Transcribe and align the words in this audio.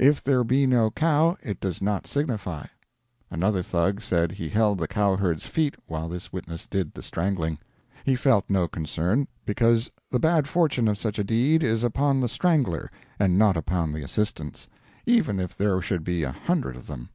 If 0.00 0.20
there 0.20 0.42
be 0.42 0.66
no 0.66 0.90
cow 0.90 1.36
it 1.44 1.60
does 1.60 1.80
not 1.80 2.04
signify." 2.04 2.66
Another 3.30 3.62
Thug 3.62 4.02
said 4.02 4.32
he 4.32 4.48
held 4.48 4.78
the 4.78 4.88
cowherd's 4.88 5.46
feet 5.46 5.76
while 5.86 6.08
this 6.08 6.32
witness 6.32 6.66
did 6.66 6.92
the 6.92 7.04
strangling. 7.04 7.56
He 8.04 8.16
felt 8.16 8.50
no 8.50 8.66
concern, 8.66 9.28
"because 9.46 9.88
the 10.10 10.18
bad 10.18 10.48
fortune 10.48 10.88
of 10.88 10.98
such 10.98 11.20
a 11.20 11.22
deed 11.24 11.62
is 11.62 11.84
upon 11.84 12.18
the 12.18 12.26
strangler 12.28 12.90
and 13.16 13.38
not 13.38 13.56
upon 13.56 13.92
the 13.92 14.02
assistants; 14.02 14.66
even 15.06 15.38
if 15.38 15.56
there 15.56 15.80
should 15.80 16.02
be 16.02 16.24
a 16.24 16.32
hundred 16.32 16.74
of 16.74 16.88
them." 16.88 17.10